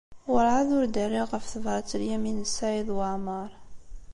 Werɛad 0.31 0.69
ur 0.77 0.85
d-rriɣ 0.87 1.27
ɣef 1.29 1.45
tebṛat 1.51 1.91
n 1.97 1.97
Lyamin 2.01 2.37
n 2.41 2.51
Saɛid 2.55 2.89
Waɛmeṛ. 2.97 3.49